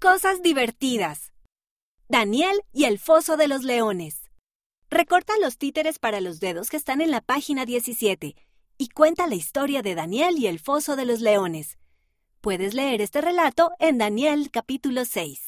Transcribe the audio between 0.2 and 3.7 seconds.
divertidas. Daniel y el foso de los